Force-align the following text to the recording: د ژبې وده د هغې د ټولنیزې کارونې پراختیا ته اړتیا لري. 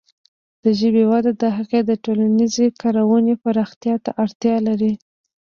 د 0.63 0.65
ژبې 0.79 1.03
وده 1.11 1.31
د 1.41 1.43
هغې 1.57 1.79
د 1.89 1.91
ټولنیزې 2.03 2.65
کارونې 2.81 3.33
پراختیا 3.43 3.95
ته 4.05 4.11
اړتیا 4.23 4.55
لري. 4.67 4.93